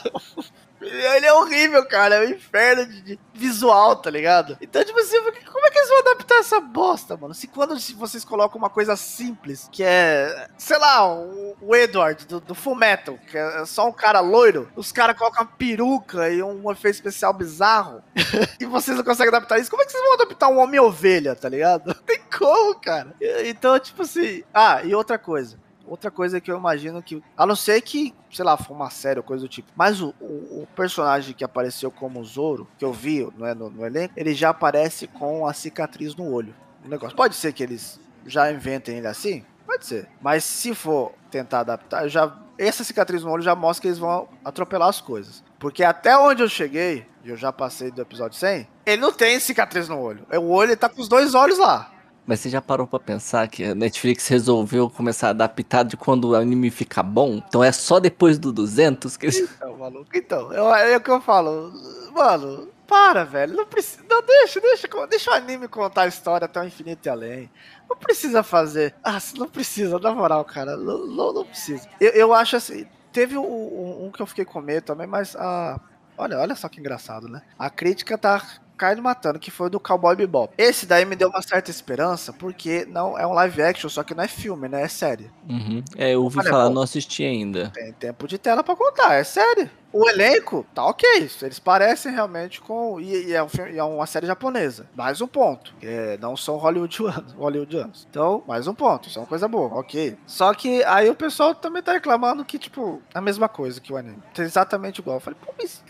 [0.87, 2.17] Ele é horrível, cara.
[2.17, 4.57] É um inferno de, de, visual, tá ligado?
[4.61, 5.19] Então, tipo assim,
[5.51, 7.35] como é que eles vão adaptar essa bosta, mano?
[7.35, 12.41] Se quando vocês colocam uma coisa simples, que é, sei lá, o, o Edward do,
[12.41, 16.43] do Full Metal, que é só um cara loiro, os caras colocam uma peruca e
[16.43, 18.03] um efeito especial bizarro,
[18.61, 21.49] e vocês não conseguem adaptar isso, como é que vocês vão adaptar um Homem-Ovelha, tá
[21.49, 21.87] ligado?
[21.95, 23.15] Não tem como, cara.
[23.45, 24.43] Então, tipo assim.
[24.53, 25.59] Ah, e outra coisa.
[25.87, 27.23] Outra coisa que eu imagino que.
[27.37, 29.71] A não ser que, sei lá, for uma série ou coisa do tipo.
[29.77, 33.85] Mas o, o, o personagem que apareceu como Zoro, que eu vi né, no, no,
[33.85, 36.55] elenco, ele já aparece com a cicatriz no olho.
[36.85, 37.17] O negócio.
[37.17, 39.45] Pode ser que eles já inventem ele assim?
[39.67, 40.09] Pode ser.
[40.21, 42.33] Mas se for tentar adaptar, já.
[42.57, 45.43] Essa cicatriz no olho já mostra que eles vão atropelar as coisas.
[45.59, 49.41] Porque até onde eu cheguei, e eu já passei do episódio 100, ele não tem
[49.41, 50.25] cicatriz no olho.
[50.31, 51.91] O olho ele tá com os dois olhos lá.
[52.27, 56.31] Mas você já parou pra pensar que a Netflix resolveu começar a adaptar de quando
[56.31, 57.43] o anime fica bom?
[57.47, 59.39] Então é só depois do 200 que eles...
[59.41, 61.73] Então, maluco, então, é, é o que eu falo.
[62.13, 63.55] Mano, para, velho.
[63.55, 64.03] Não precisa.
[64.09, 67.51] Não, deixa, deixa, deixa o anime contar a história até o infinito e além.
[67.89, 68.95] Não precisa fazer.
[69.03, 70.77] Ah, não precisa, na moral, cara.
[70.77, 71.89] Não, não, não precisa.
[72.01, 72.87] Eu, eu acho assim.
[73.13, 75.81] Teve um, um, que eu fiquei com medo também, mas a.
[76.17, 77.43] Olha, olha só que engraçado, né?
[77.59, 78.41] A crítica tá
[78.77, 80.53] caindo matando, que foi do Cowboy Bebop.
[80.59, 84.15] Esse daí me deu uma certa esperança, porque não é um live action, só que
[84.15, 84.83] não é filme, né?
[84.83, 85.31] É série.
[85.49, 85.83] Uhum.
[85.97, 87.71] É, eu ouvi falar, não assisti ainda.
[87.71, 89.71] Tem tempo de tela para contar, é série.
[89.95, 93.01] O elenco tá ok, eles parecem realmente com.
[93.01, 94.89] E, e, é, um, e é, uma série japonesa.
[94.93, 95.73] Mais um ponto.
[95.79, 98.05] Que não são hollywoodianos, hollywoodianos.
[98.11, 99.09] Então, mais um ponto.
[99.09, 100.19] Isso é uma coisa boa, ok.
[100.27, 103.97] Só que aí o pessoal também tá reclamando que, tipo, a mesma coisa que o
[103.97, 104.19] anime.
[104.35, 105.19] Tá exatamente igual.
[105.19, 105.85] Eu falei, pô, mas.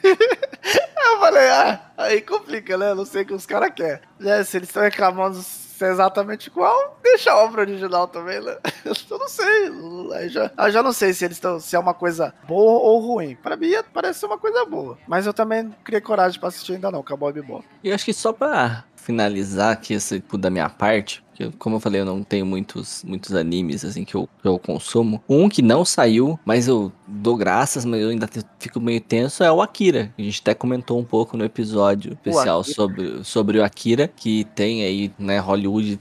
[1.25, 2.93] Falei, ah, aí complica, né?
[2.93, 4.01] Não sei o que os caras querem.
[4.21, 8.57] É, se eles estão reclamando ser exatamente igual, deixa a obra original também, né?
[8.85, 9.69] Eu não sei.
[9.69, 11.59] Eu já, eu já não sei se eles estão.
[11.59, 13.37] se é uma coisa boa ou ruim.
[13.37, 14.99] Pra mim parece ser uma coisa boa.
[15.07, 17.65] Mas eu também não criei coragem pra assistir ainda não, Cowboy Bebop.
[17.83, 22.01] E acho que só pra finalizar aqui esse da minha parte, que como eu falei,
[22.01, 25.23] eu não tenho muitos, muitos animes assim que eu, que eu consumo.
[25.29, 29.51] Um que não saiu, mas eu dou graças, mas eu ainda fico meio tenso, é
[29.51, 30.13] o Akira.
[30.17, 34.85] A gente até comentou um pouco no episódio especial sobre, sobre o Akira, que tem
[34.85, 36.01] aí, né, Hollywood.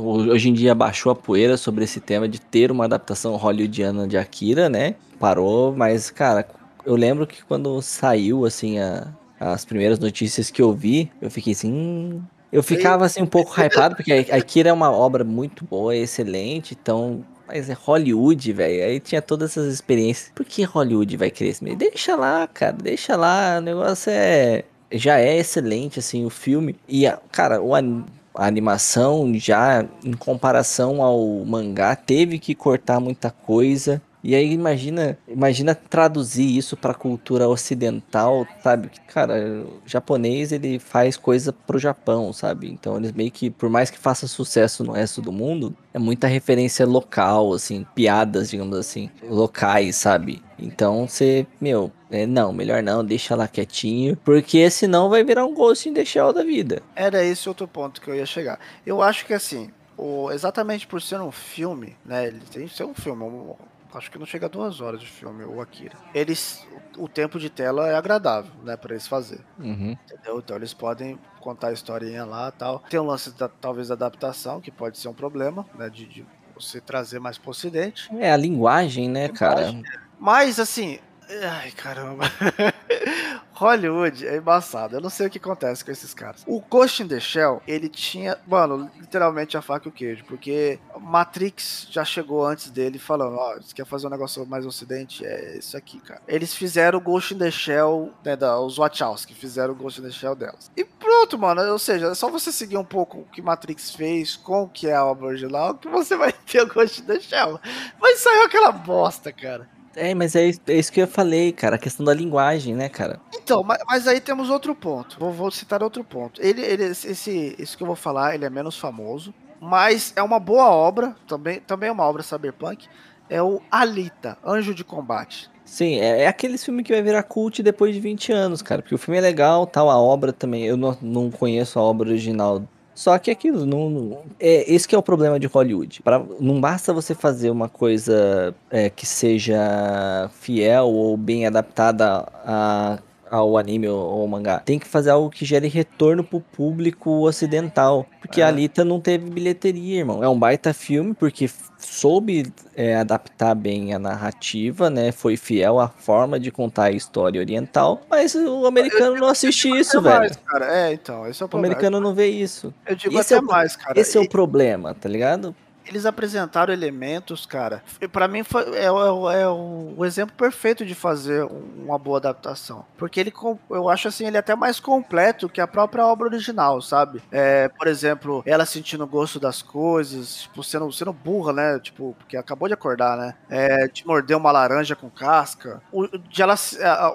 [0.00, 4.18] Hoje em dia baixou a poeira sobre esse tema de ter uma adaptação hollywoodiana de
[4.18, 4.96] Akira, né?
[5.18, 6.46] Parou, mas, cara,
[6.84, 11.52] eu lembro que quando saiu, assim, a, as primeiras notícias que eu vi, eu fiquei
[11.52, 15.96] assim, hum, eu ficava assim um pouco hypado, porque Akira é uma obra muito boa,
[15.96, 17.24] excelente, então.
[17.48, 18.84] Mas é Hollywood, velho.
[18.84, 20.30] Aí tinha todas essas experiências.
[20.34, 23.56] Por que Hollywood vai querer esse Deixa lá, cara, deixa lá.
[23.58, 24.64] O negócio é.
[24.90, 26.76] Já é excelente, assim, o filme.
[26.86, 34.00] E, cara, o, a animação já, em comparação ao mangá, teve que cortar muita coisa.
[34.22, 38.90] E aí imagina, imagina traduzir isso para cultura ocidental, sabe?
[39.08, 42.70] Cara, o japonês ele faz coisa pro Japão, sabe?
[42.70, 46.28] Então eles meio que, por mais que faça sucesso no resto do mundo, é muita
[46.28, 50.42] referência local, assim, piadas, digamos assim, locais, sabe?
[50.58, 55.54] Então você, meu, é, não, melhor não, deixa lá quietinho, porque senão vai virar um
[55.86, 56.80] in the Shell da vida.
[56.94, 58.60] Era esse outro ponto que eu ia chegar.
[58.86, 62.28] Eu acho que assim, o, exatamente por ser um filme, né?
[62.28, 63.54] Ele tem que ser um filme, um,
[63.94, 65.96] acho que não chega a duas horas de filme, o Akira.
[66.14, 69.40] Eles, o tempo de tela é agradável, né, para eles fazer.
[69.58, 69.96] Uhum.
[70.04, 70.38] Entendeu?
[70.38, 72.80] Então eles podem contar a historinha lá tal.
[72.90, 76.26] Tem um lance da, talvez da adaptação, que pode ser um problema, né, de, de
[76.54, 78.08] você trazer mais pro ocidente.
[78.16, 79.82] É, a linguagem, né, linguagem.
[79.82, 80.02] cara?
[80.18, 80.98] Mas, assim,
[81.40, 82.24] Ai, caramba.
[83.62, 84.96] Hollywood é embaçado.
[84.96, 86.42] Eu não sei o que acontece com esses caras.
[86.46, 90.24] O Ghost in the Shell, ele tinha, mano, literalmente a faca e o queijo.
[90.24, 94.66] Porque Matrix já chegou antes dele falando: Ó, oh, você quer fazer um negócio mais
[94.66, 95.24] ocidente?
[95.24, 96.20] É isso aqui, cara.
[96.26, 100.04] Eles fizeram o Ghost in the Shell, né, da, os Wachowski fizeram o Ghost in
[100.04, 100.70] the Shell delas.
[100.76, 101.62] E pronto, mano.
[101.70, 104.88] Ou seja, é só você seguir um pouco o que Matrix fez com o que
[104.88, 107.60] é a obra original que você vai ter o Ghost in the Shell.
[108.00, 109.68] Mas saiu aquela bosta, cara.
[109.94, 113.20] É, mas é, é, isso que eu falei, cara, a questão da linguagem, né, cara?
[113.34, 115.18] Então, mas, mas aí temos outro ponto.
[115.18, 116.40] Vou, vou, citar outro ponto.
[116.42, 120.40] Ele, ele, esse, esse que eu vou falar, ele é menos famoso, mas é uma
[120.40, 122.88] boa obra, também, também é uma obra cyberpunk.
[123.28, 125.50] É o Alita, Anjo de Combate.
[125.64, 128.82] Sim, é, é aquele filme que vai virar cult depois de 20 anos, cara.
[128.82, 130.64] Porque o filme é legal, tal, a obra também.
[130.64, 132.62] Eu não, não conheço a obra original
[132.94, 136.02] só que aquilo, não, não, é, esse que é o problema de Hollywood.
[136.02, 142.98] Pra, não basta você fazer uma coisa é, que seja fiel ou bem adaptada a,
[143.32, 144.58] ao anime ou ao mangá.
[144.58, 148.06] Tem que fazer algo que gere retorno pro público ocidental.
[148.20, 148.44] porque é.
[148.44, 150.22] a Alita não teve bilheteria, irmão.
[150.22, 155.12] É um baita filme, porque soube é, adaptar bem a narrativa, né?
[155.12, 160.00] Foi fiel à forma de contar a história oriental, mas o americano não assiste isso,
[160.02, 160.18] velho.
[160.18, 160.76] Mais, cara.
[160.76, 161.72] É, então, esse é o problema.
[161.72, 162.72] O americano não vê isso.
[162.86, 163.98] Eu digo esse até é o, mais, cara.
[163.98, 164.20] Esse e...
[164.20, 165.56] é o problema, tá ligado?
[165.86, 167.82] Eles apresentaram elementos, cara.
[168.12, 171.44] para mim foi, é, é, é, o exemplo perfeito de fazer
[171.76, 172.84] uma boa adaptação.
[172.96, 173.32] Porque ele,
[173.70, 177.22] eu acho assim, ele é até mais completo que a própria obra original, sabe?
[177.30, 181.78] É, por exemplo, ela sentindo o gosto das coisas, tipo, sendo, sendo burra, né?
[181.78, 183.34] Tipo, porque acabou de acordar, né?
[183.48, 185.82] É, de morder uma laranja com casca.
[185.92, 186.56] O, de ela,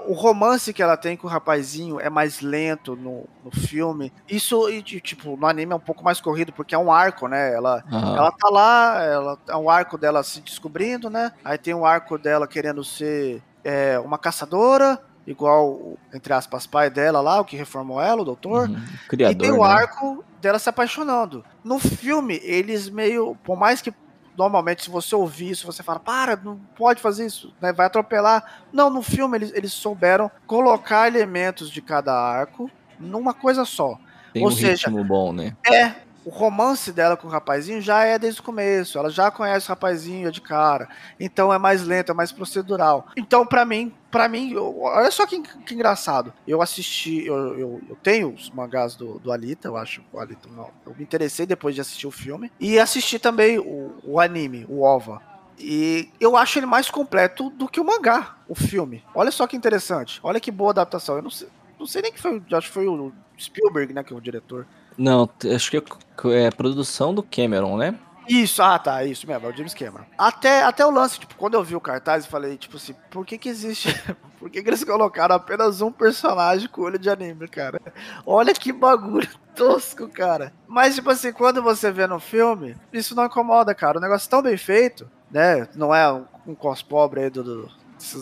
[0.08, 4.12] o romance que ela tem com o rapazinho é mais lento no, no filme.
[4.30, 4.68] Isso,
[5.02, 7.54] tipo, no anime é um pouco mais corrido, porque é um arco, né?
[7.54, 8.16] Ela, uhum.
[8.18, 11.32] ela tá lá ela é um arco dela se descobrindo, né?
[11.44, 17.22] Aí tem um arco dela querendo ser é, uma caçadora, igual, entre aspas, pai dela
[17.22, 18.70] lá, o que reformou ela, o doutor.
[18.70, 19.70] Uhum, criador, e tem o né?
[19.70, 21.44] arco dela se apaixonando.
[21.64, 23.94] No filme, eles meio, por mais que
[24.38, 27.74] normalmente se você ouvir isso, você fala, para, não pode fazer isso, né?
[27.74, 28.62] vai atropelar.
[28.72, 33.98] Não, no filme eles, eles souberam colocar elementos de cada arco numa coisa só.
[34.34, 35.56] Tem Ou um seja, ritmo bom, né?
[35.66, 38.98] É, o romance dela com o rapazinho já é desde o começo.
[38.98, 40.90] Ela já conhece o rapazinho de cara.
[41.18, 43.08] Então é mais lento, é mais procedural.
[43.16, 46.34] Então, para mim, para mim, eu, olha só que, que, engraçado.
[46.46, 50.04] Eu assisti, eu, eu, eu, tenho os mangás do, do Alita, eu acho.
[50.12, 52.52] O Alita, não, eu me interessei depois de assistir o filme.
[52.60, 55.22] E assisti também o, o anime, o OVA.
[55.58, 59.02] E eu acho ele mais completo do que o mangá, o filme.
[59.16, 60.20] Olha só que interessante.
[60.22, 61.16] Olha que boa adaptação.
[61.16, 61.48] Eu não sei,
[61.80, 64.68] não sei nem que foi, acho que foi o Spielberg, né, que é o diretor.
[64.98, 65.84] Não, acho que
[66.32, 67.98] é produção do Cameron, né?
[68.28, 70.04] Isso, ah tá, isso mesmo, é o James Cameron.
[70.18, 73.26] Até, até o lance, tipo, quando eu vi o cartaz, eu falei, tipo assim, por
[73.26, 73.90] que que existe,
[74.38, 77.80] por que que eles colocaram apenas um personagem com olho de anime, cara?
[78.26, 80.52] Olha que bagulho tosco, cara.
[80.68, 84.30] Mas, tipo assim, quando você vê no filme, isso não incomoda, cara, o negócio é
[84.30, 87.72] tão bem feito, né, não é um, um cos pobre aí do, do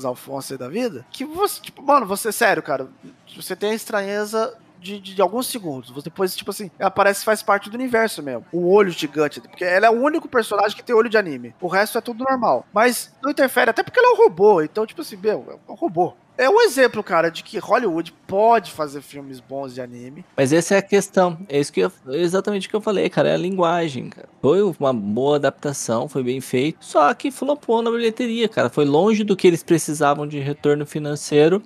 [0.07, 2.87] Alfonso aí da vida, que você, tipo, mano, você, sério, cara,
[3.35, 4.55] você tem a estranheza
[4.85, 6.03] de, de, alguns segundos.
[6.03, 8.45] Depois, tipo assim, ela parece que faz parte do universo mesmo.
[8.51, 9.41] O olho gigante.
[9.41, 11.55] Porque ela é o único personagem que tem olho de anime.
[11.59, 12.65] O resto é tudo normal.
[12.71, 14.61] Mas não interfere, até porque ela é um robô.
[14.61, 16.13] Então, tipo assim, meu, é um robô.
[16.37, 20.25] É um exemplo, cara, de que Hollywood pode fazer filmes bons de anime.
[20.35, 21.37] Mas essa é a questão.
[21.47, 23.29] É isso que eu, exatamente o que eu falei, cara.
[23.29, 24.27] É a linguagem, cara.
[24.41, 26.83] Foi uma boa adaptação, foi bem feito.
[26.83, 28.69] Só que flopou na bilheteria, cara.
[28.69, 31.63] Foi longe do que eles precisavam de retorno financeiro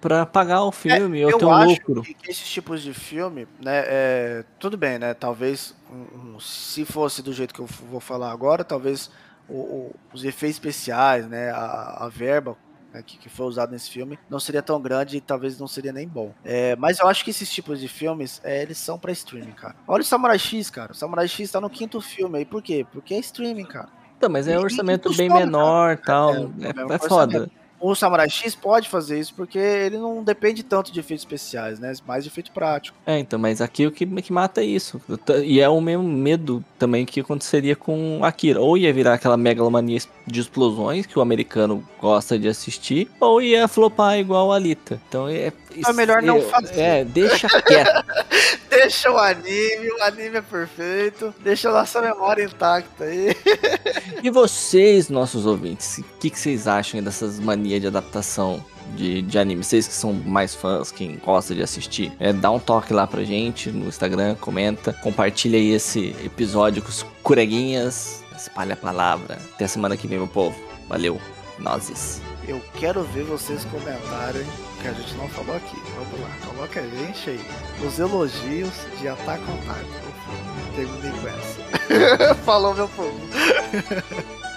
[0.00, 2.02] para pagar o filme é, ou ter um lucro.
[2.02, 5.14] Que, que esses tipos de filme, né, é, tudo bem, né?
[5.14, 9.10] Talvez um, um, se fosse do jeito que eu vou falar agora, talvez
[9.48, 12.56] o, o, os efeitos especiais, né, a, a verba
[12.92, 15.92] né, que, que, foi usado nesse filme não seria tão grande e talvez não seria
[15.92, 16.32] nem bom.
[16.44, 19.74] É, mas eu acho que esses tipos de filmes, é, eles são para streaming, cara.
[19.86, 20.92] Olha o Samurai X, cara.
[20.92, 22.44] O Samurai X tá no quinto filme aí.
[22.44, 22.86] Por quê?
[22.92, 23.88] Porque é streaming, cara.
[24.16, 26.34] Então, mas é um orçamento bem menor e tal.
[26.34, 27.48] É, é, é foda
[27.80, 31.92] o Samurai X pode fazer isso porque ele não depende tanto de efeitos especiais, né?
[32.06, 32.96] Mais de efeito prático.
[33.06, 35.00] É, então, mas aqui o que, que mata é isso.
[35.44, 38.60] E é o mesmo medo também que aconteceria com Akira.
[38.60, 43.66] Ou ia virar aquela megalomania de explosões que o americano gosta de assistir, ou ia
[43.68, 45.00] flopar igual a Alita.
[45.08, 45.52] Então é.
[45.86, 46.80] É melhor não fazer.
[46.80, 48.04] É, deixa quieto.
[48.70, 51.34] deixa o anime, o anime é perfeito.
[51.40, 53.36] Deixa a nossa memória intacta aí.
[54.22, 59.38] e vocês, nossos ouvintes, o que, que vocês acham dessas manias de adaptação de, de
[59.38, 59.62] anime.
[59.62, 63.22] Vocês que são mais fãs, quem gosta de assistir, é, dá um toque lá pra
[63.24, 69.38] gente no Instagram, comenta, compartilha aí esse episódio com os coreguinhas, espalha a palavra.
[69.54, 70.58] Até a semana que vem, meu povo.
[70.88, 71.20] Valeu,
[71.58, 72.20] nozes.
[72.48, 74.46] Eu quero ver vocês comentarem
[74.80, 75.76] que a gente não falou aqui.
[75.94, 77.40] Vamos lá, coloca a gente aí.
[77.86, 80.74] Os elogios de Attack on Titan.
[80.74, 82.34] Terminei com essa.
[82.46, 83.20] Falou, meu povo.